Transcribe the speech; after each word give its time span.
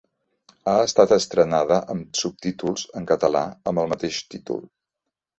Ha 0.69 0.73
estat 0.85 1.11
estrenada 1.17 1.77
amb 1.95 2.17
subtítols 2.21 2.85
en 3.01 3.05
català, 3.11 3.43
amb 3.73 3.83
el 3.83 3.91
mateix 3.93 4.17
títol. 4.35 4.65